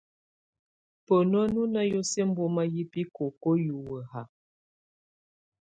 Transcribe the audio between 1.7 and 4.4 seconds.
na yəsuə ɛmbɔma yɛ bikoko hiwə ha.